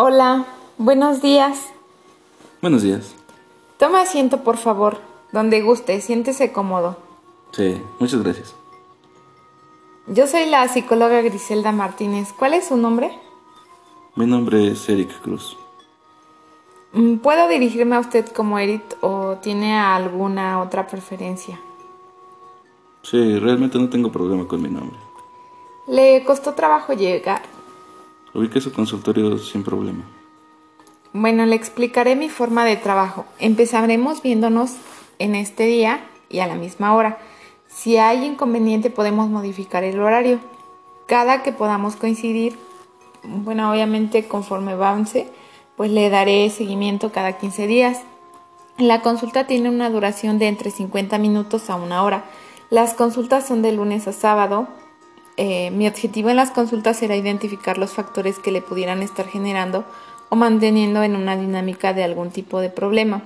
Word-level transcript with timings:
Hola, 0.00 0.46
buenos 0.76 1.22
días. 1.22 1.70
Buenos 2.62 2.82
días. 2.84 3.16
Toma 3.78 4.02
asiento, 4.02 4.44
por 4.44 4.56
favor, 4.56 4.98
donde 5.32 5.60
guste, 5.60 6.00
siéntese 6.00 6.52
cómodo. 6.52 6.96
Sí, 7.50 7.82
muchas 7.98 8.22
gracias. 8.22 8.54
Yo 10.06 10.28
soy 10.28 10.46
la 10.46 10.68
psicóloga 10.68 11.20
Griselda 11.22 11.72
Martínez. 11.72 12.32
¿Cuál 12.32 12.54
es 12.54 12.68
su 12.68 12.76
nombre? 12.76 13.10
Mi 14.14 14.24
nombre 14.24 14.68
es 14.68 14.88
Eric 14.88 15.20
Cruz. 15.20 15.56
Mm, 16.92 17.16
¿Puedo 17.16 17.48
dirigirme 17.48 17.96
a 17.96 17.98
usted 17.98 18.24
como 18.28 18.60
Eric 18.60 18.98
o 19.00 19.38
tiene 19.42 19.76
alguna 19.76 20.60
otra 20.60 20.86
preferencia? 20.86 21.58
Sí, 23.02 23.36
realmente 23.40 23.80
no 23.80 23.88
tengo 23.88 24.12
problema 24.12 24.46
con 24.46 24.62
mi 24.62 24.68
nombre. 24.68 24.96
¿Le 25.88 26.22
costó 26.24 26.54
trabajo 26.54 26.92
llegar? 26.92 27.42
Ubiqué 28.34 28.60
su 28.60 28.72
consultorio 28.72 29.38
sin 29.38 29.64
problema. 29.64 30.04
Bueno, 31.12 31.46
le 31.46 31.54
explicaré 31.56 32.16
mi 32.16 32.28
forma 32.28 32.64
de 32.64 32.76
trabajo. 32.76 33.24
Empezaremos 33.38 34.22
viéndonos 34.22 34.74
en 35.18 35.34
este 35.34 35.64
día 35.64 36.04
y 36.28 36.40
a 36.40 36.46
la 36.46 36.54
misma 36.54 36.94
hora. 36.94 37.18
Si 37.66 37.96
hay 37.96 38.24
inconveniente 38.24 38.90
podemos 38.90 39.28
modificar 39.28 39.84
el 39.84 40.00
horario. 40.00 40.40
Cada 41.06 41.42
que 41.42 41.52
podamos 41.52 41.96
coincidir, 41.96 42.58
bueno, 43.22 43.70
obviamente 43.70 44.28
conforme 44.28 44.72
avance, 44.72 45.28
pues 45.76 45.90
le 45.90 46.10
daré 46.10 46.50
seguimiento 46.50 47.12
cada 47.12 47.38
15 47.38 47.66
días. 47.66 48.02
La 48.76 49.00
consulta 49.00 49.46
tiene 49.46 49.70
una 49.70 49.90
duración 49.90 50.38
de 50.38 50.48
entre 50.48 50.70
50 50.70 51.18
minutos 51.18 51.70
a 51.70 51.76
una 51.76 52.02
hora. 52.02 52.24
Las 52.70 52.94
consultas 52.94 53.46
son 53.46 53.62
de 53.62 53.72
lunes 53.72 54.06
a 54.06 54.12
sábado. 54.12 54.68
Eh, 55.40 55.70
mi 55.70 55.86
objetivo 55.86 56.30
en 56.30 56.36
las 56.36 56.50
consultas 56.50 56.96
será 56.98 57.14
identificar 57.14 57.78
los 57.78 57.92
factores 57.92 58.40
que 58.40 58.50
le 58.50 58.60
pudieran 58.60 59.02
estar 59.02 59.28
generando 59.28 59.84
o 60.30 60.36
manteniendo 60.36 61.04
en 61.04 61.14
una 61.14 61.36
dinámica 61.36 61.94
de 61.94 62.02
algún 62.02 62.30
tipo 62.30 62.60
de 62.60 62.70
problema, 62.70 63.22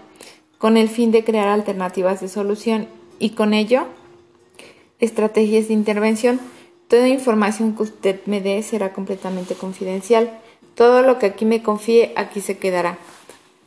con 0.58 0.76
el 0.76 0.90
fin 0.90 1.10
de 1.10 1.24
crear 1.24 1.48
alternativas 1.48 2.20
de 2.20 2.28
solución 2.28 2.86
y 3.18 3.30
con 3.30 3.54
ello 3.54 3.86
estrategias 5.00 5.68
de 5.68 5.74
intervención. 5.74 6.38
Toda 6.86 7.08
información 7.08 7.74
que 7.74 7.84
usted 7.84 8.20
me 8.26 8.42
dé 8.42 8.62
será 8.62 8.92
completamente 8.92 9.54
confidencial. 9.54 10.38
Todo 10.74 11.00
lo 11.00 11.18
que 11.18 11.24
aquí 11.24 11.46
me 11.46 11.62
confíe 11.62 12.12
aquí 12.16 12.42
se 12.42 12.58
quedará. 12.58 12.98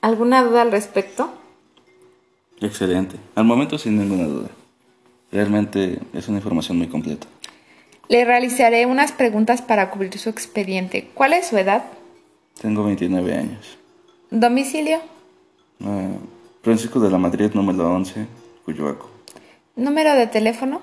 ¿Alguna 0.02 0.44
duda 0.44 0.62
al 0.62 0.72
respecto? 0.72 1.34
Excelente. 2.62 3.18
Al 3.34 3.46
momento 3.46 3.80
sin 3.80 3.98
ninguna 3.98 4.28
duda. 4.28 4.50
Realmente 5.32 6.00
es 6.14 6.28
una 6.28 6.38
información 6.38 6.78
muy 6.78 6.88
completa. 6.88 7.26
Le 8.08 8.24
realizaré 8.24 8.86
unas 8.86 9.12
preguntas 9.12 9.62
para 9.62 9.90
cubrir 9.90 10.18
su 10.18 10.30
expediente. 10.30 11.10
¿Cuál 11.14 11.34
es 11.34 11.48
su 11.48 11.58
edad? 11.58 11.84
Tengo 12.62 12.84
29 12.84 13.36
años. 13.36 13.78
¿Domicilio? 14.30 15.00
Ah, 15.84 16.10
Francisco 16.62 17.00
de 17.00 17.10
la 17.10 17.18
Madrid, 17.18 17.52
número 17.54 17.92
11, 17.94 18.28
Cuyoaco. 18.66 19.10
¿Número 19.76 20.14
de 20.14 20.28
teléfono? 20.28 20.82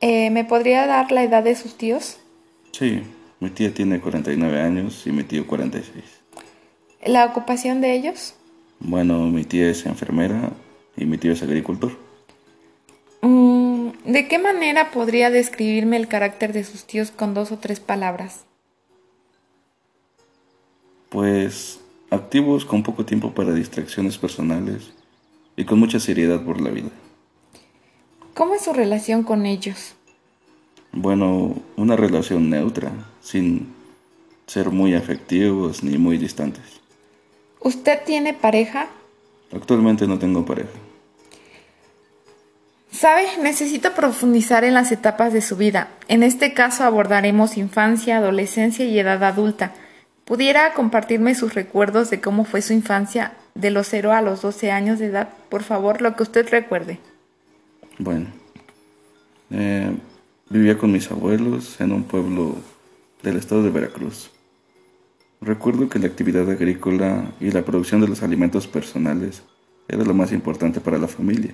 Eh, 0.00 0.30
¿Me 0.30 0.44
podría 0.44 0.86
dar 0.86 1.12
la 1.12 1.24
edad 1.24 1.42
de 1.42 1.54
sus 1.54 1.76
tíos? 1.76 2.18
Sí, 2.72 3.02
mi 3.40 3.50
tía 3.50 3.74
tiene 3.74 4.00
49 4.00 4.60
años 4.60 5.06
y 5.06 5.12
mi 5.12 5.24
tío 5.24 5.46
46. 5.46 6.04
¿La 7.04 7.26
ocupación 7.26 7.80
de 7.80 7.94
ellos? 7.94 8.34
Bueno, 8.78 9.18
mi 9.26 9.44
tía 9.44 9.70
es 9.70 9.84
enfermera 9.84 10.50
y 10.96 11.04
mi 11.04 11.18
tío 11.18 11.32
es 11.32 11.42
agricultor. 11.42 11.92
Mm, 13.22 13.88
¿De 14.04 14.28
qué 14.28 14.38
manera 14.38 14.90
podría 14.90 15.30
describirme 15.30 15.96
el 15.96 16.08
carácter 16.08 16.52
de 16.52 16.64
sus 16.64 16.84
tíos 16.84 17.10
con 17.10 17.34
dos 17.34 17.52
o 17.52 17.58
tres 17.58 17.80
palabras? 17.80 18.44
Pues 21.10 21.80
activos 22.10 22.64
con 22.64 22.82
poco 22.82 23.04
tiempo 23.04 23.32
para 23.32 23.52
distracciones 23.52 24.16
personales 24.16 24.92
y 25.56 25.64
con 25.64 25.78
mucha 25.78 26.00
seriedad 26.00 26.42
por 26.42 26.60
la 26.60 26.70
vida. 26.70 26.90
¿Cómo 28.40 28.54
es 28.54 28.62
su 28.62 28.72
relación 28.72 29.22
con 29.22 29.44
ellos? 29.44 29.92
Bueno, 30.92 31.56
una 31.76 31.94
relación 31.94 32.48
neutra, 32.48 32.90
sin 33.20 33.74
ser 34.46 34.70
muy 34.70 34.94
afectivos 34.94 35.84
ni 35.84 35.98
muy 35.98 36.16
distantes. 36.16 36.80
¿Usted 37.60 38.00
tiene 38.06 38.32
pareja? 38.32 38.86
Actualmente 39.54 40.06
no 40.06 40.18
tengo 40.18 40.46
pareja. 40.46 40.70
Sabe, 42.90 43.26
necesito 43.42 43.92
profundizar 43.92 44.64
en 44.64 44.72
las 44.72 44.90
etapas 44.90 45.34
de 45.34 45.42
su 45.42 45.56
vida. 45.56 45.88
En 46.08 46.22
este 46.22 46.54
caso 46.54 46.84
abordaremos 46.84 47.58
infancia, 47.58 48.16
adolescencia 48.16 48.86
y 48.86 48.98
edad 48.98 49.22
adulta. 49.22 49.74
¿Pudiera 50.24 50.72
compartirme 50.72 51.34
sus 51.34 51.52
recuerdos 51.52 52.08
de 52.08 52.22
cómo 52.22 52.46
fue 52.46 52.62
su 52.62 52.72
infancia 52.72 53.34
de 53.54 53.70
los 53.70 53.88
0 53.88 54.14
a 54.14 54.22
los 54.22 54.40
12 54.40 54.70
años 54.70 54.98
de 54.98 55.08
edad? 55.08 55.28
Por 55.50 55.62
favor, 55.62 56.00
lo 56.00 56.16
que 56.16 56.22
usted 56.22 56.48
recuerde. 56.48 57.00
Bueno, 58.02 58.28
eh, 59.50 59.94
vivía 60.48 60.78
con 60.78 60.90
mis 60.90 61.10
abuelos 61.10 61.78
en 61.82 61.92
un 61.92 62.04
pueblo 62.04 62.56
del 63.22 63.36
estado 63.36 63.62
de 63.62 63.68
Veracruz. 63.68 64.30
Recuerdo 65.42 65.86
que 65.90 65.98
la 65.98 66.06
actividad 66.06 66.48
agrícola 66.50 67.30
y 67.40 67.50
la 67.50 67.62
producción 67.62 68.00
de 68.00 68.08
los 68.08 68.22
alimentos 68.22 68.66
personales 68.66 69.42
era 69.86 70.02
lo 70.02 70.14
más 70.14 70.32
importante 70.32 70.80
para 70.80 70.96
la 70.96 71.08
familia. 71.08 71.52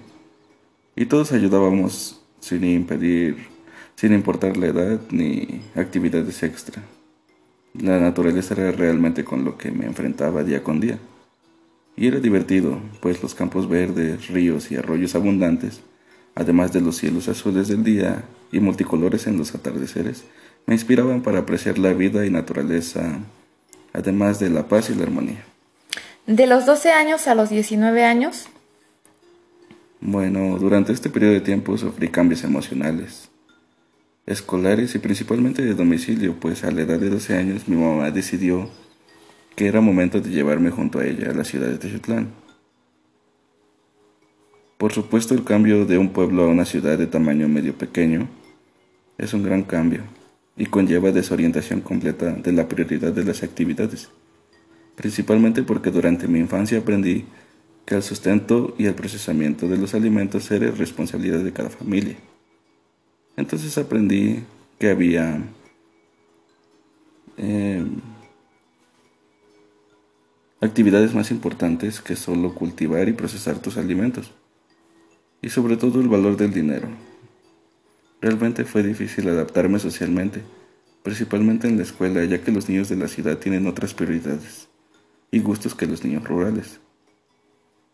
Y 0.94 1.06
todos 1.06 1.32
ayudábamos 1.32 2.22
sin 2.38 2.62
impedir, 2.62 3.48
sin 3.96 4.12
importar 4.12 4.56
la 4.56 4.68
edad 4.68 5.00
ni 5.10 5.62
actividades 5.74 6.44
extra. 6.44 6.80
La 7.74 7.98
naturaleza 7.98 8.54
era 8.54 8.70
realmente 8.70 9.24
con 9.24 9.44
lo 9.44 9.58
que 9.58 9.72
me 9.72 9.86
enfrentaba 9.86 10.44
día 10.44 10.62
con 10.62 10.78
día. 10.78 11.00
Y 11.96 12.06
era 12.06 12.20
divertido, 12.20 12.78
pues 13.00 13.20
los 13.20 13.34
campos 13.34 13.68
verdes, 13.68 14.28
ríos 14.28 14.70
y 14.70 14.76
arroyos 14.76 15.16
abundantes, 15.16 15.82
además 16.36 16.72
de 16.72 16.80
los 16.80 16.96
cielos 16.96 17.26
azules 17.28 17.66
del 17.66 17.82
día 17.82 18.22
y 18.52 18.60
multicolores 18.60 19.26
en 19.26 19.38
los 19.38 19.54
atardeceres, 19.54 20.24
me 20.66 20.74
inspiraban 20.74 21.22
para 21.22 21.40
apreciar 21.40 21.78
la 21.78 21.92
vida 21.92 22.24
y 22.24 22.30
naturaleza, 22.30 23.18
además 23.92 24.38
de 24.38 24.50
la 24.50 24.68
paz 24.68 24.90
y 24.90 24.94
la 24.94 25.04
armonía. 25.04 25.44
¿De 26.26 26.46
los 26.46 26.66
12 26.66 26.92
años 26.92 27.26
a 27.26 27.34
los 27.34 27.50
19 27.50 28.04
años? 28.04 28.48
Bueno, 30.00 30.58
durante 30.58 30.92
este 30.92 31.08
periodo 31.08 31.32
de 31.32 31.40
tiempo 31.40 31.76
sufrí 31.78 32.08
cambios 32.08 32.44
emocionales, 32.44 33.30
escolares 34.26 34.94
y 34.94 34.98
principalmente 34.98 35.64
de 35.64 35.74
domicilio, 35.74 36.34
pues 36.38 36.64
a 36.64 36.70
la 36.70 36.82
edad 36.82 36.98
de 36.98 37.10
12 37.10 37.36
años 37.36 37.66
mi 37.66 37.76
mamá 37.76 38.10
decidió 38.10 38.68
que 39.54 39.66
era 39.66 39.80
momento 39.80 40.20
de 40.20 40.30
llevarme 40.30 40.70
junto 40.70 40.98
a 40.98 41.06
ella 41.06 41.30
a 41.30 41.34
la 41.34 41.44
ciudad 41.44 41.68
de 41.68 41.78
Techotlán. 41.78 42.28
Por 44.78 44.92
supuesto, 44.92 45.34
el 45.34 45.42
cambio 45.42 45.86
de 45.86 45.96
un 45.96 46.10
pueblo 46.10 46.44
a 46.44 46.48
una 46.48 46.66
ciudad 46.66 46.98
de 46.98 47.06
tamaño 47.06 47.48
medio 47.48 47.74
pequeño 47.74 48.28
es 49.16 49.32
un 49.32 49.42
gran 49.42 49.62
cambio 49.62 50.02
y 50.56 50.66
conlleva 50.66 51.12
desorientación 51.12 51.80
completa 51.80 52.32
de 52.32 52.52
la 52.52 52.68
prioridad 52.68 53.12
de 53.12 53.24
las 53.24 53.42
actividades, 53.42 54.10
principalmente 54.94 55.62
porque 55.62 55.90
durante 55.90 56.28
mi 56.28 56.40
infancia 56.40 56.78
aprendí 56.78 57.24
que 57.86 57.94
el 57.94 58.02
sustento 58.02 58.74
y 58.76 58.86
el 58.86 58.94
procesamiento 58.94 59.66
de 59.66 59.78
los 59.78 59.94
alimentos 59.94 60.50
era 60.50 60.70
responsabilidad 60.70 61.38
de 61.38 61.52
cada 61.52 61.70
familia. 61.70 62.16
Entonces 63.36 63.78
aprendí 63.78 64.42
que 64.78 64.90
había 64.90 65.40
eh, 67.38 67.84
actividades 70.60 71.14
más 71.14 71.30
importantes 71.30 72.00
que 72.00 72.16
solo 72.16 72.54
cultivar 72.54 73.08
y 73.08 73.12
procesar 73.12 73.58
tus 73.58 73.76
alimentos, 73.76 74.32
y 75.46 75.48
sobre 75.48 75.76
todo 75.76 76.00
el 76.00 76.08
valor 76.08 76.36
del 76.36 76.52
dinero. 76.52 76.88
Realmente 78.20 78.64
fue 78.64 78.82
difícil 78.82 79.28
adaptarme 79.28 79.78
socialmente, 79.78 80.42
principalmente 81.04 81.68
en 81.68 81.76
la 81.76 81.84
escuela, 81.84 82.24
ya 82.24 82.42
que 82.42 82.50
los 82.50 82.68
niños 82.68 82.88
de 82.88 82.96
la 82.96 83.06
ciudad 83.06 83.38
tienen 83.38 83.68
otras 83.68 83.94
prioridades 83.94 84.66
y 85.30 85.38
gustos 85.38 85.76
que 85.76 85.86
los 85.86 86.02
niños 86.02 86.24
rurales. 86.24 86.80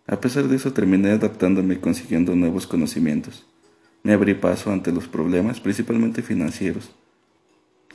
A 0.07 0.19
pesar 0.19 0.45
de 0.45 0.57
eso 0.57 0.73
terminé 0.73 1.11
adaptándome 1.11 1.75
y 1.75 1.77
consiguiendo 1.77 2.35
nuevos 2.35 2.67
conocimientos. 2.67 3.45
Me 4.03 4.15
abrí 4.15 4.33
paso 4.33 4.73
ante 4.73 4.91
los 4.91 5.07
problemas, 5.07 5.61
principalmente 5.61 6.23
financieros, 6.23 6.91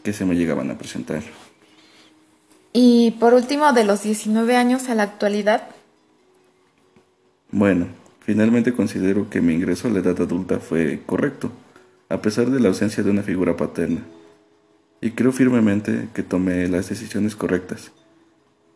que 0.04 0.14
se 0.14 0.24
me 0.24 0.36
llegaban 0.36 0.70
a 0.70 0.78
presentar. 0.78 1.24
Y 2.74 3.16
por 3.20 3.34
último, 3.34 3.74
de 3.74 3.86
los 3.86 4.04
19 4.04 4.56
años 4.56 4.88
a 4.88 4.94
la 4.94 5.02
actualidad. 5.02 5.68
Bueno, 7.50 7.88
finalmente 8.28 8.74
considero 8.74 9.30
que 9.30 9.40
mi 9.40 9.54
ingreso 9.54 9.88
a 9.88 9.92
la 9.92 10.00
edad 10.00 10.22
adulta 10.22 10.60
fue 10.60 11.02
correcto, 11.06 11.50
a 12.10 12.22
pesar 12.22 12.52
de 12.52 12.60
la 12.60 12.68
ausencia 12.68 13.02
de 13.02 13.10
una 13.10 13.24
figura 13.24 13.56
paterna. 13.56 14.02
y 15.00 15.12
creo 15.12 15.32
firmemente 15.32 16.10
que 16.14 16.24
tomé 16.24 16.68
las 16.68 16.90
decisiones 16.90 17.36
correctas, 17.36 17.92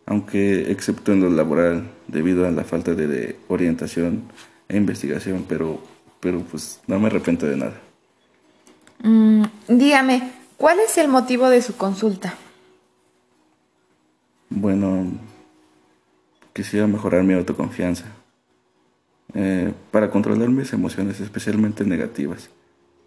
aunque 0.06 0.72
excepto 0.72 1.12
en 1.12 1.20
lo 1.20 1.30
laboral 1.30 1.90
debido 2.08 2.48
a 2.48 2.52
la 2.52 2.64
falta 2.64 2.94
de, 2.94 3.36
orientación 3.50 4.24
e 4.70 4.78
investigación, 4.78 5.46
pero, 5.50 5.82
pero 6.22 6.40
pues 6.42 6.80
no 6.88 6.98
me 7.00 7.08
arrepiento 7.08 7.46
de 7.46 7.58
nada. 7.58 7.74
Mm, 9.04 9.44
dígame, 9.68 10.32
¿cuál 10.56 10.80
es 10.80 10.98
el 10.98 11.10
motivo 11.10 11.50
de 11.50 11.62
su 11.62 11.76
consulta? 11.76 12.36
Bueno, 14.50 15.08
quisiera 16.54 16.88
mejorar 16.88 17.24
mi 17.24 17.34
autoconfianza 17.34 18.06
eh, 19.34 19.74
para 19.92 20.10
controlar 20.10 20.50
mis 20.50 20.74
emociones, 20.74 21.20
especialmente 21.20 21.84
negativas 21.86 22.50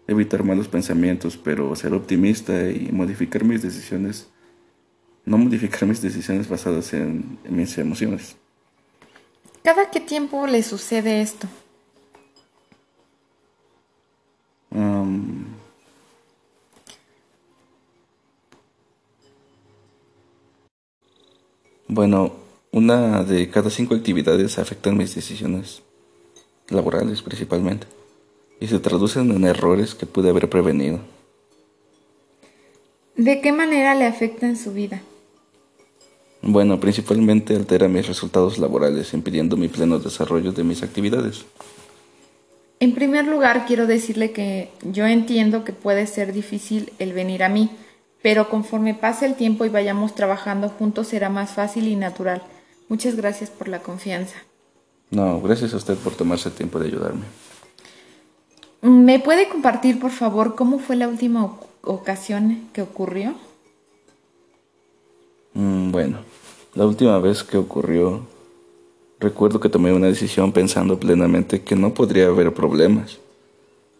evitar 0.07 0.43
malos 0.43 0.67
pensamientos, 0.67 1.37
pero 1.37 1.75
ser 1.75 1.93
optimista 1.93 2.69
y 2.69 2.89
modificar 2.91 3.43
mis 3.43 3.61
decisiones, 3.61 4.27
no 5.25 5.37
modificar 5.37 5.87
mis 5.87 6.01
decisiones 6.01 6.47
basadas 6.47 6.93
en, 6.93 7.39
mis 7.49 7.77
emociones. 7.77 8.35
¿Cada 9.63 9.89
qué 9.89 9.99
tiempo 9.99 10.45
le 10.47 10.61
sucede 10.63 11.21
esto? 11.21 11.47
bueno, 21.87 22.33
una 22.73 23.23
de 23.23 23.49
cada 23.49 23.69
cinco 23.69 23.95
actividades 23.95 24.59
afectan 24.59 24.97
mis 24.97 25.15
decisiones 25.15 25.81
laborales 26.69 27.21
principalmente 27.21 27.87
y 28.59 28.67
se 28.67 28.79
traducen 28.79 29.31
en 29.31 29.43
errores 29.45 29.95
que 29.95 30.05
pude 30.05 30.29
haber 30.29 30.49
prevenido. 30.49 30.99
¿De 33.15 33.41
qué 33.41 33.51
manera 33.51 33.95
le 33.95 34.05
afecta 34.05 34.45
en 34.45 34.57
su 34.57 34.73
vida? 34.73 35.01
Bueno, 36.41 36.79
principalmente 36.79 37.55
altera 37.55 37.87
mis 37.87 38.07
resultados 38.07 38.57
laborales, 38.57 39.13
impidiendo 39.13 39.57
mi 39.57 39.67
pleno 39.67 39.99
desarrollo 39.99 40.51
de 40.51 40.63
mis 40.63 40.83
actividades. 40.83 41.45
En 42.79 42.93
primer 42.93 43.25
lugar, 43.25 43.65
quiero 43.65 43.87
decirle 43.87 44.31
que 44.31 44.69
yo 44.83 45.07
entiendo 45.07 45.63
que 45.63 45.73
puede 45.73 46.07
ser 46.07 46.33
difícil 46.33 46.91
el 46.99 47.13
venir 47.13 47.41
a 47.43 47.49
mí, 47.49 47.71
pero 48.21 48.49
conforme 48.49 48.93
pase 48.93 49.25
el 49.25 49.35
tiempo 49.35 49.65
y 49.65 49.69
vayamos 49.69 50.13
trabajando 50.13 50.69
juntos 50.69 51.07
será 51.07 51.29
más 51.29 51.51
fácil 51.51 51.87
y 51.87 51.95
natural. 51.95 52.43
Muchas 52.89 53.15
gracias 53.15 53.49
por 53.49 53.67
la 53.67 53.79
confianza. 53.79 54.35
No, 55.15 55.39
gracias 55.39 55.73
a 55.73 55.77
usted 55.77 55.95
por 55.95 56.13
tomarse 56.13 56.49
el 56.49 56.55
tiempo 56.55 56.77
de 56.77 56.87
ayudarme. 56.87 57.23
¿Me 58.81 59.17
puede 59.17 59.47
compartir, 59.47 59.97
por 59.97 60.11
favor, 60.11 60.55
cómo 60.55 60.77
fue 60.77 60.97
la 60.97 61.07
última 61.07 61.57
ocasión 61.83 62.67
que 62.73 62.81
ocurrió? 62.81 63.33
Mm, 65.53 65.91
bueno, 65.91 66.17
la 66.73 66.85
última 66.85 67.17
vez 67.19 67.45
que 67.45 67.55
ocurrió, 67.55 68.27
recuerdo 69.21 69.61
que 69.61 69.69
tomé 69.69 69.93
una 69.93 70.07
decisión 70.07 70.51
pensando 70.51 70.99
plenamente 70.99 71.61
que 71.61 71.77
no 71.77 71.93
podría 71.93 72.27
haber 72.27 72.53
problemas. 72.53 73.17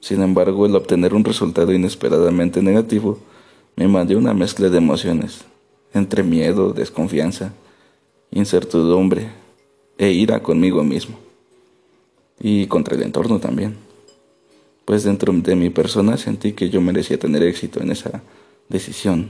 Sin 0.02 0.22
embargo, 0.22 0.66
el 0.66 0.76
obtener 0.76 1.14
un 1.14 1.24
resultado 1.24 1.72
inesperadamente 1.72 2.62
negativo 2.62 3.20
me 3.78 3.88
mandó 3.88 4.18
una 4.18 4.34
mezcla 4.34 4.68
de 4.68 4.80
emociones, 4.80 5.46
entre 5.94 6.24
miedo, 6.24 6.74
desconfianza, 6.74 7.54
incertidumbre 8.32 9.45
e 9.98 10.12
ira 10.12 10.42
conmigo 10.42 10.84
mismo. 10.84 11.18
Y 12.40 12.68
contra 12.68 12.96
el 12.96 13.04
entorno 13.04 13.40
también 13.40 13.86
pues 14.86 15.04
dentro 15.04 15.34
de 15.34 15.56
mi 15.56 15.72
persona 15.72 16.16
sentí 16.16 16.54
que 16.54 16.70
yo 16.70 16.80
merecía 16.80 17.18
tener 17.18 17.44
éxito 17.44 17.82
en 17.82 17.92
esa 17.92 18.22
decisión 18.70 19.30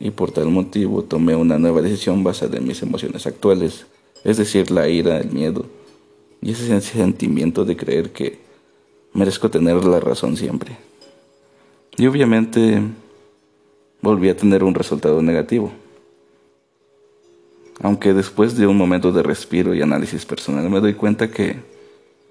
y 0.00 0.10
por 0.10 0.32
tal 0.32 0.46
motivo 0.46 1.04
tomé 1.04 1.36
una 1.36 1.58
nueva 1.58 1.82
decisión 1.82 2.24
basada 2.24 2.56
en 2.56 2.66
mis 2.66 2.82
emociones 2.82 3.26
actuales, 3.26 3.86
es 4.24 4.38
decir, 4.38 4.70
la 4.70 4.88
ira, 4.88 5.18
el 5.18 5.30
miedo 5.30 5.66
y 6.42 6.52
ese 6.52 6.80
sentimiento 6.80 7.64
de 7.64 7.76
creer 7.76 8.10
que 8.10 8.38
merezco 9.12 9.50
tener 9.50 9.84
la 9.84 10.00
razón 10.00 10.36
siempre. 10.36 10.76
Y 11.96 12.06
obviamente 12.06 12.82
volví 14.00 14.28
a 14.30 14.36
tener 14.36 14.64
un 14.64 14.74
resultado 14.74 15.22
negativo. 15.22 15.72
Aunque 17.80 18.14
después 18.14 18.56
de 18.56 18.66
un 18.66 18.76
momento 18.76 19.12
de 19.12 19.22
respiro 19.22 19.74
y 19.74 19.82
análisis 19.82 20.24
personal 20.24 20.68
me 20.70 20.80
doy 20.80 20.94
cuenta 20.94 21.30
que 21.30 21.56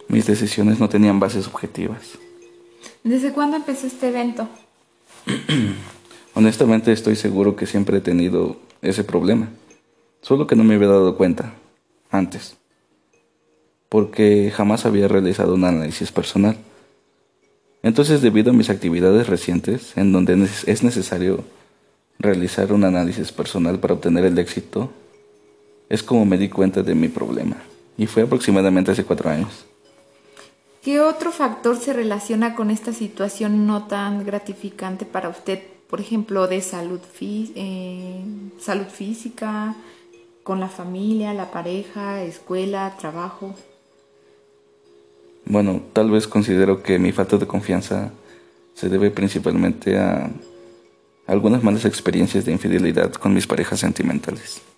mis 0.08 0.26
decisiones 0.26 0.80
no 0.80 0.90
tenían 0.90 1.20
bases 1.20 1.48
objetivas. 1.48 2.18
¿Desde 3.04 3.34
cuándo 3.34 3.58
empezó 3.58 3.88
este 3.88 4.10
evento? 4.10 4.48
Honestamente 6.34 6.92
estoy 6.92 7.16
seguro 7.16 7.56
que 7.56 7.66
siempre 7.66 7.98
he 7.98 8.02
tenido 8.02 8.58
ese 8.82 9.04
problema, 9.04 9.50
solo 10.22 10.48
que 10.48 10.56
no 10.56 10.64
me 10.64 10.76
había 10.76 10.88
dado 10.88 11.16
cuenta 11.16 11.54
antes, 12.10 12.58
porque 13.90 14.52
jamás 14.56 14.86
había 14.86 15.08
realizado 15.08 15.54
un 15.54 15.66
análisis 15.66 16.12
personal. 16.12 16.58
Entonces, 17.84 18.22
debido 18.22 18.52
a 18.52 18.54
mis 18.54 18.70
actividades 18.70 19.28
recientes, 19.28 19.98
en 19.98 20.14
donde 20.14 20.48
es 20.66 20.84
necesario 20.84 21.44
realizar 22.18 22.72
un 22.72 22.86
análisis 22.86 23.32
personal 23.32 23.80
para 23.80 23.96
obtener 23.96 24.24
el 24.26 24.40
éxito, 24.40 24.90
es 25.94 26.02
como 26.02 26.26
me 26.26 26.40
di 26.40 26.50
cuenta 26.50 26.82
de 26.82 26.96
mi 26.96 27.08
problema, 27.08 27.56
y 28.00 28.08
fue 28.08 28.24
aproximadamente 28.24 28.90
hace 28.90 29.04
cuatro 29.04 29.30
años. 29.30 29.64
¿Qué 30.84 31.00
otro 31.00 31.32
factor 31.32 31.78
se 31.78 31.94
relaciona 31.94 32.56
con 32.56 32.72
esta 32.72 32.94
situación 32.94 33.68
no 33.68 33.86
tan 33.86 34.26
gratificante 34.26 35.06
para 35.06 35.30
usted? 35.30 35.60
Por 35.88 36.02
ejemplo, 36.02 36.48
de 36.48 36.62
salud, 36.62 37.00
eh, 37.22 38.24
salud 38.60 38.88
física, 38.88 39.76
con 40.42 40.60
la 40.60 40.68
familia, 40.68 41.32
la 41.36 41.52
pareja, 41.52 42.24
escuela, 42.24 42.96
trabajo. 42.98 43.54
Bueno, 45.46 45.80
tal 45.94 46.10
vez 46.10 46.28
considero 46.28 46.82
que 46.82 46.98
mi 46.98 47.12
falta 47.12 47.38
de 47.38 47.46
confianza 47.46 48.12
se 48.74 48.90
debe 48.90 49.12
principalmente 49.12 50.00
a 50.00 50.32
algunas 51.28 51.64
malas 51.64 51.86
experiencias 51.86 52.46
de 52.46 52.52
infidelidad 52.52 53.14
con 53.14 53.32
mis 53.32 53.46
parejas 53.46 53.80
sentimentales. 53.80 54.73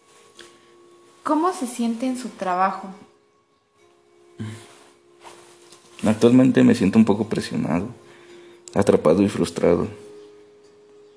¿Cómo 1.25 1.51
se 1.53 1.65
siente 1.65 2.05
en 2.05 2.19
su 2.19 2.29
trabajo? 2.29 2.87
Actualmente 6.05 6.63
me 6.63 6.75
siento 6.75 6.99
un 6.99 7.05
poco 7.05 7.27
presionado, 7.27 7.87
atrapado 8.75 9.23
y 9.23 9.27
frustrado, 9.27 9.87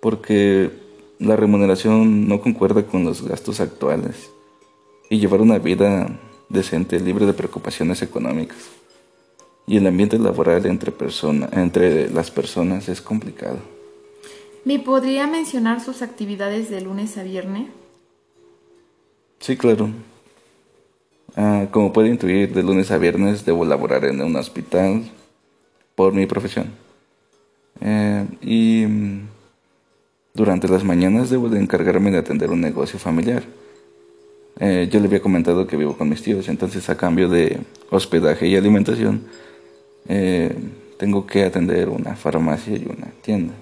porque 0.00 0.70
la 1.18 1.36
remuneración 1.36 2.26
no 2.26 2.40
concuerda 2.40 2.86
con 2.86 3.04
los 3.04 3.20
gastos 3.20 3.60
actuales 3.60 4.30
y 5.10 5.18
llevar 5.18 5.42
una 5.42 5.58
vida 5.58 6.18
decente, 6.48 6.98
libre 7.00 7.26
de 7.26 7.34
preocupaciones 7.34 8.00
económicas. 8.00 8.56
Y 9.66 9.76
el 9.76 9.86
ambiente 9.86 10.18
laboral 10.18 10.64
entre, 10.64 10.90
entre 11.52 12.08
las 12.08 12.30
personas 12.30 12.88
es 12.88 13.02
complicado. 13.02 13.58
¿Me 14.64 14.78
podría 14.78 15.26
mencionar 15.26 15.84
sus 15.84 16.00
actividades 16.00 16.70
de 16.70 16.80
lunes 16.80 17.18
a 17.18 17.24
viernes? 17.24 17.66
Sí, 19.40 19.56
claro. 19.56 19.90
Ah, 21.36 21.66
como 21.70 21.92
puede 21.92 22.08
intuir, 22.08 22.52
de 22.52 22.62
lunes 22.62 22.90
a 22.90 22.98
viernes 22.98 23.44
debo 23.44 23.64
laborar 23.64 24.04
en 24.04 24.20
un 24.20 24.34
hospital 24.36 25.04
por 25.94 26.12
mi 26.12 26.26
profesión. 26.26 26.72
Eh, 27.80 28.26
y 28.40 28.86
mm, 28.86 29.28
durante 30.34 30.68
las 30.68 30.84
mañanas 30.84 31.30
debo 31.30 31.48
de 31.48 31.60
encargarme 31.60 32.10
de 32.10 32.18
atender 32.18 32.50
un 32.50 32.60
negocio 32.60 32.98
familiar. 32.98 33.44
Eh, 34.60 34.88
yo 34.90 34.98
le 34.98 35.06
había 35.06 35.20
comentado 35.20 35.66
que 35.66 35.76
vivo 35.76 35.96
con 35.96 36.08
mis 36.08 36.22
tíos, 36.22 36.48
entonces 36.48 36.88
a 36.90 36.96
cambio 36.96 37.28
de 37.28 37.60
hospedaje 37.90 38.48
y 38.48 38.56
alimentación, 38.56 39.22
eh, 40.08 40.56
tengo 40.98 41.24
que 41.26 41.44
atender 41.44 41.88
una 41.88 42.16
farmacia 42.16 42.76
y 42.76 42.84
una 42.84 43.12
tienda. 43.22 43.54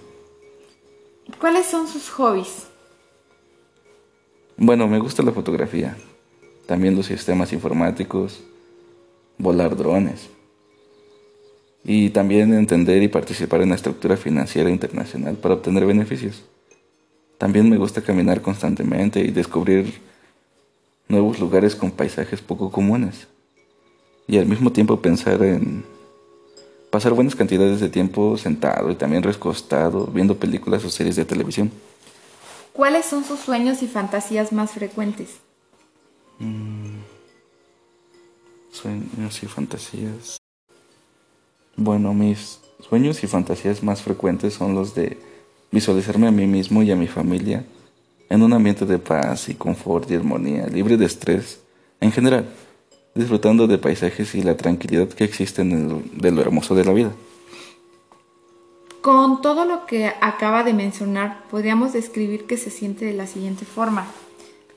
¿Cuáles 1.39 1.67
son 1.67 1.87
sus 1.87 2.09
hobbies? 2.09 2.69
Bueno, 4.59 4.89
me 4.89 4.99
gusta 4.99 5.23
la 5.23 5.33
fotografía 5.33 5.97
también 6.67 6.97
los 6.97 7.07
sistemas 7.07 7.53
informáticos, 7.53 8.43
volar 9.39 9.77
drones 9.77 10.29
y 11.85 12.11
también 12.11 12.53
entender 12.53 13.03
y 13.03 13.09
participar 13.09 13.63
en 13.63 13.69
la 13.69 13.77
estructura 13.77 14.17
financiera 14.17 14.69
internacional 14.69 15.37
para 15.37 15.55
obtener 15.55 15.87
beneficios. 15.87 16.43
También 17.39 17.71
me 17.71 17.77
gusta 17.77 18.03
caminar 18.03 18.43
constantemente 18.43 19.21
y 19.21 19.31
descubrir 19.31 20.01
nuevos 21.07 21.39
lugares 21.39 21.77
con 21.77 21.93
paisajes 21.93 22.41
poco 22.41 22.73
comunes. 22.73 23.29
Y 24.27 24.39
al 24.39 24.47
mismo 24.47 24.73
tiempo 24.73 25.01
pensar 25.01 25.41
en 25.43 25.85
pasar 26.91 27.13
buenas 27.13 27.37
cantidades 27.37 27.79
de 27.79 27.89
tiempo 27.89 28.37
sentado 28.37 28.91
y 28.91 28.97
también 28.97 29.23
recostado 29.23 30.07
viendo 30.07 30.37
películas 30.37 30.85
o 30.85 30.91
series 30.91 31.15
de 31.15 31.25
televisión. 31.25 31.71
¿Cuáles 32.77 33.07
son 33.07 33.25
sus 33.25 33.41
sueños 33.41 33.83
y 33.83 33.87
fantasías 33.87 34.53
más 34.53 34.73
frecuentes? 34.73 35.39
Mm. 36.39 36.99
Sueños 38.71 39.43
y 39.43 39.47
fantasías. 39.47 40.37
Bueno, 41.75 42.13
mis 42.13 42.61
sueños 42.87 43.25
y 43.25 43.27
fantasías 43.27 43.83
más 43.83 44.03
frecuentes 44.03 44.53
son 44.53 44.75
los 44.75 44.95
de 44.95 45.17
visualizarme 45.73 46.29
a 46.29 46.31
mí 46.31 46.47
mismo 46.47 46.83
y 46.83 46.91
a 46.91 46.97
mi 46.97 47.07
familia 47.07 47.65
en 48.29 48.43
un 48.43 48.53
ambiente 48.53 48.85
de 48.85 48.99
paz 48.99 49.49
y 49.49 49.55
confort 49.55 50.11
y 50.11 50.15
armonía, 50.15 50.67
libre 50.67 50.99
de 50.99 51.07
estrés 51.07 51.61
en 52.03 52.13
general, 52.13 52.45
disfrutando 53.15 53.67
de 53.67 53.79
paisajes 53.79 54.35
y 54.35 54.43
la 54.43 54.55
tranquilidad 54.55 55.09
que 55.09 55.25
existe 55.25 55.63
en 55.63 56.11
de 56.13 56.31
lo 56.31 56.43
hermoso 56.43 56.75
de 56.75 56.85
la 56.85 56.93
vida. 56.93 57.13
Con 59.07 59.41
todo 59.41 59.65
lo 59.67 59.87
que 59.87 60.13
acaba 60.21 60.65
de 60.65 60.75
mencionar, 60.75 61.45
podríamos 61.49 61.93
describir 61.93 62.45
que 62.49 62.57
se 62.57 62.71
siente 62.71 63.05
de 63.05 63.13
la 63.13 63.29
siguiente 63.29 63.65
forma. 63.65 64.05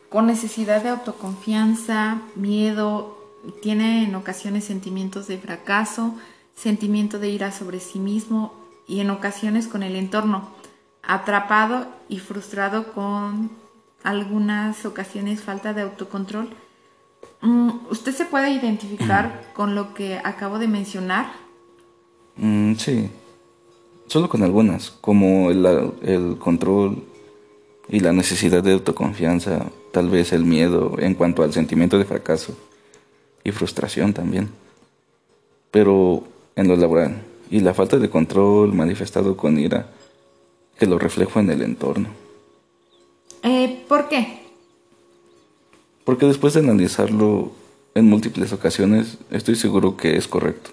Con 0.07 0.27
necesidad 0.27 0.83
de 0.83 0.89
autoconfianza, 0.89 2.21
miedo, 2.35 3.17
tiene 3.63 4.03
en 4.03 4.13
ocasiones 4.13 4.65
sentimientos 4.65 5.25
de 5.25 5.39
fracaso, 5.39 6.13
sentimiento 6.53 7.17
de 7.17 7.29
ira 7.29 7.51
sobre 7.51 7.79
sí 7.79 7.97
mismo 7.97 8.53
y 8.87 8.99
en 8.99 9.09
ocasiones 9.09 9.67
con 9.67 9.81
el 9.81 9.95
entorno, 9.95 10.47
atrapado 11.01 11.87
y 12.07 12.19
frustrado 12.19 12.93
con 12.93 13.49
algunas 14.03 14.85
ocasiones 14.85 15.41
falta 15.41 15.73
de 15.73 15.81
autocontrol. 15.81 16.49
Mm, 17.41 17.71
¿Usted 17.89 18.13
se 18.13 18.25
puede 18.25 18.51
identificar 18.51 19.41
con 19.55 19.73
lo 19.73 19.95
que 19.95 20.21
acabo 20.23 20.59
de 20.59 20.67
mencionar? 20.67 21.31
Mm, 22.35 22.75
sí, 22.75 23.09
Solo 24.09 24.27
con 24.27 24.41
algunas, 24.41 24.89
como 24.89 25.51
el, 25.51 25.65
el 26.01 26.37
control 26.39 27.03
y 27.87 27.99
la 27.99 28.11
necesidad 28.11 28.63
de 28.63 28.73
autoconfianza, 28.73 29.67
tal 29.91 30.09
vez 30.09 30.33
el 30.33 30.45
miedo 30.45 30.95
en 30.97 31.13
cuanto 31.13 31.43
al 31.43 31.53
sentimiento 31.53 31.99
de 31.99 32.05
fracaso 32.05 32.53
y 33.43 33.51
frustración 33.51 34.13
también. 34.13 34.49
Pero 35.69 36.23
en 36.55 36.67
lo 36.67 36.75
laboral 36.75 37.21
y 37.51 37.59
la 37.59 37.75
falta 37.75 37.97
de 37.97 38.09
control 38.09 38.73
manifestado 38.73 39.37
con 39.37 39.59
ira 39.59 39.91
que 40.79 40.87
lo 40.87 40.97
reflejo 40.97 41.39
en 41.39 41.51
el 41.51 41.61
entorno. 41.61 42.09
Eh, 43.43 43.83
¿Por 43.87 44.09
qué? 44.09 44.39
Porque 46.03 46.25
después 46.25 46.55
de 46.55 46.61
analizarlo 46.61 47.51
en 47.93 48.05
múltiples 48.05 48.53
ocasiones, 48.53 49.19
estoy 49.29 49.55
seguro 49.55 49.97
que 49.97 50.17
es 50.17 50.27
correcto. 50.27 50.71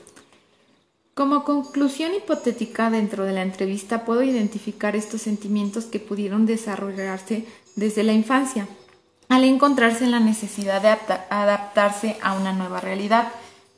Como 1.16 1.44
conclusión 1.44 2.12
hipotética 2.14 2.90
dentro 2.90 3.24
de 3.24 3.32
la 3.32 3.40
entrevista 3.40 4.04
puedo 4.04 4.22
identificar 4.22 4.94
estos 4.94 5.22
sentimientos 5.22 5.86
que 5.86 5.98
pudieron 5.98 6.44
desarrollarse 6.44 7.46
desde 7.74 8.02
la 8.02 8.12
infancia, 8.12 8.68
al 9.30 9.44
encontrarse 9.44 10.04
en 10.04 10.10
la 10.10 10.20
necesidad 10.20 10.82
de 10.82 10.94
adaptarse 11.30 12.18
a 12.20 12.34
una 12.34 12.52
nueva 12.52 12.80
realidad, 12.80 13.28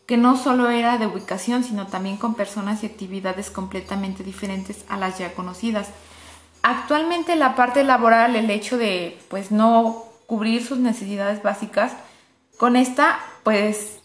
que 0.04 0.16
no 0.16 0.36
solo 0.36 0.68
era 0.68 0.98
de 0.98 1.06
ubicación, 1.06 1.62
sino 1.62 1.86
también 1.86 2.16
con 2.16 2.34
personas 2.34 2.82
y 2.82 2.86
actividades 2.86 3.50
completamente 3.50 4.24
diferentes 4.24 4.84
a 4.88 4.96
las 4.96 5.16
ya 5.20 5.32
conocidas. 5.34 5.90
Actualmente 6.62 7.36
la 7.36 7.54
parte 7.54 7.84
laboral, 7.84 8.34
el 8.34 8.50
hecho 8.50 8.78
de 8.78 9.16
pues 9.28 9.52
no 9.52 10.06
cubrir 10.26 10.66
sus 10.66 10.78
necesidades 10.78 11.40
básicas, 11.44 11.92
con 12.56 12.74
esta 12.74 13.20
pues 13.44 14.00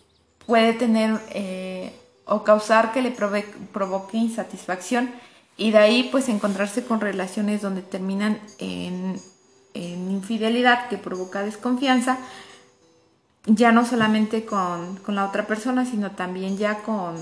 puede 0.45 0.73
tener 0.73 1.19
eh, 1.31 1.99
o 2.25 2.43
causar 2.43 2.93
que 2.93 3.01
le 3.01 3.11
provoque 3.11 4.17
insatisfacción 4.17 5.11
y 5.57 5.71
de 5.71 5.77
ahí 5.77 6.09
pues 6.11 6.29
encontrarse 6.29 6.83
con 6.83 6.99
relaciones 6.99 7.61
donde 7.61 7.81
terminan 7.81 8.39
en, 8.59 9.21
infidelidad 9.75 10.87
que 10.87 10.97
provoca 10.97 11.41
desconfianza, 11.41 12.19
ya 13.45 13.71
no 13.71 13.85
solamente 13.85 14.45
con, 14.45 14.99
la 15.07 15.25
otra 15.25 15.47
persona, 15.47 15.85
sino 15.85 16.11
también 16.11 16.57
ya 16.57 16.83
con, 16.83 17.15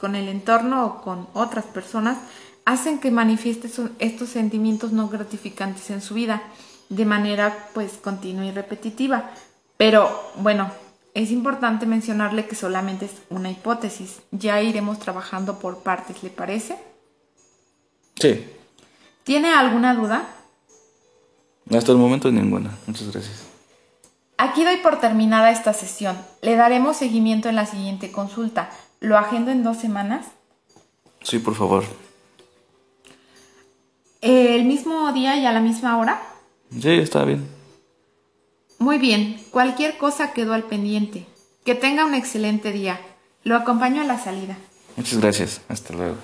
con, 0.00 0.16
el 0.16 0.28
entorno 0.28 0.84
o 0.84 1.02
con 1.02 1.28
otras 1.34 1.64
personas, 1.66 2.18
hacen 2.64 2.98
que 2.98 3.12
manifieste 3.12 3.70
estos 4.00 4.28
sentimientos 4.28 4.90
no 4.92 5.08
gratificantes 5.08 5.88
en 5.90 6.00
su 6.00 6.14
vida 6.14 6.42
de 6.88 7.04
manera 7.04 7.68
pues 7.72 7.92
continua 7.92 8.44
y 8.44 8.50
repetitiva. 8.50 9.30
Pero 9.76 10.10
bueno, 10.36 10.70
es 11.14 11.30
importante 11.30 11.86
mencionarle 11.86 12.46
que 12.46 12.56
solamente 12.56 13.06
es 13.06 13.12
una 13.30 13.50
hipótesis. 13.50 14.20
Ya 14.32 14.60
iremos 14.60 14.98
trabajando 14.98 15.60
por 15.60 15.78
partes, 15.78 16.22
¿le 16.24 16.30
parece? 16.30 16.76
Sí. 18.16 18.44
¿Tiene 19.22 19.54
alguna 19.54 19.94
duda? 19.94 20.26
Hasta 21.70 21.92
el 21.92 21.98
momento 21.98 22.30
ninguna. 22.30 22.76
Muchas 22.86 23.12
gracias. 23.12 23.46
Aquí 24.36 24.64
doy 24.64 24.78
por 24.78 25.00
terminada 25.00 25.52
esta 25.52 25.72
sesión. 25.72 26.18
Le 26.42 26.56
daremos 26.56 26.96
seguimiento 26.96 27.48
en 27.48 27.54
la 27.54 27.66
siguiente 27.66 28.10
consulta. 28.10 28.70
¿Lo 28.98 29.16
agendo 29.16 29.52
en 29.52 29.62
dos 29.62 29.76
semanas? 29.76 30.26
Sí, 31.22 31.38
por 31.38 31.54
favor. 31.54 31.84
¿El 34.20 34.64
mismo 34.64 35.12
día 35.12 35.36
y 35.36 35.46
a 35.46 35.52
la 35.52 35.60
misma 35.60 35.96
hora? 35.98 36.20
Sí, 36.70 36.90
está 36.90 37.24
bien. 37.24 37.53
Muy 38.84 38.98
bien, 38.98 39.40
cualquier 39.50 39.96
cosa 39.96 40.34
quedó 40.34 40.52
al 40.52 40.64
pendiente. 40.64 41.24
Que 41.64 41.74
tenga 41.74 42.04
un 42.04 42.12
excelente 42.12 42.70
día. 42.70 43.00
Lo 43.42 43.56
acompaño 43.56 44.02
a 44.02 44.04
la 44.04 44.22
salida. 44.22 44.58
Muchas 44.94 45.20
gracias. 45.20 45.62
Hasta 45.70 45.94
luego. 45.94 46.16